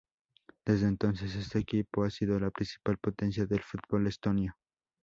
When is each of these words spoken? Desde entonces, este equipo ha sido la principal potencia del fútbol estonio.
Desde 0.65 0.87
entonces, 0.87 1.35
este 1.35 1.59
equipo 1.59 2.03
ha 2.03 2.09
sido 2.09 2.39
la 2.39 2.49
principal 2.49 2.97
potencia 2.97 3.45
del 3.45 3.61
fútbol 3.61 4.07
estonio. 4.07 4.57